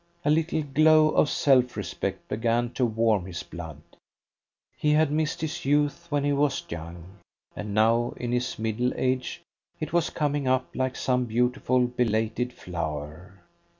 A 0.25 0.31
little 0.31 0.63
glow 0.63 1.09
of 1.09 1.29
self 1.29 1.77
respect 1.77 2.27
began 2.27 2.71
to 2.71 2.83
warm 2.87 3.27
his 3.27 3.43
blood. 3.43 3.83
He 4.75 4.93
had 4.93 5.11
missed 5.11 5.41
his 5.41 5.63
youth 5.63 6.07
when 6.09 6.23
he 6.23 6.33
was 6.33 6.65
young, 6.69 7.19
and 7.55 7.75
now 7.75 8.15
in 8.17 8.31
his 8.31 8.57
middle 8.57 8.95
age 8.95 9.43
it 9.79 9.93
was 9.93 10.09
coming 10.09 10.47
up 10.47 10.75
like 10.75 10.95
some 10.95 11.25
beautiful 11.25 11.85
belated 11.85 12.51
flower. 12.51 13.43